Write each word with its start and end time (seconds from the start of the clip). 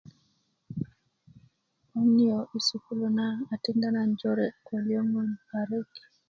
bgoŋ 1.89 2.07
niyo 2.15 2.39
i 2.57 2.59
sukulu 2.67 3.07
na 3.17 3.27
a 3.53 3.55
tikinda 3.61 3.89
nan 3.95 4.09
jore 4.19 4.47
ko 4.65 4.73
liyöŋön 4.83 5.29
parik 5.49 5.91